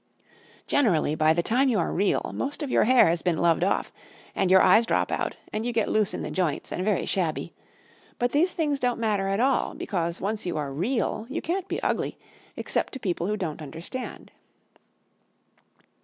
[0.65, 3.91] Generally, by the time you are Real, most of your hair has been loved off,
[4.33, 7.53] and your eyes drop out and you get loose in the joints and very shabby.
[8.17, 11.79] But these things don't matter at all, because once you are Real you can't be
[11.83, 12.17] ugly,
[12.57, 14.31] except to people who don't understand."